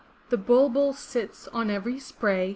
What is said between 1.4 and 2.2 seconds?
on every